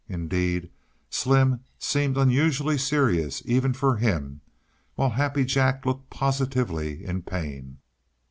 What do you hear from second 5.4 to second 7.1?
Jack looked positively